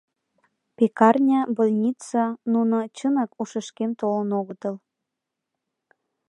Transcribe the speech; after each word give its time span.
—Пекарня, 0.77 1.39
больницаНуно, 1.57 2.79
чынак, 2.97 3.29
ушышкем 3.41 3.91
толын 3.99 4.29
огытыл. 4.39 4.75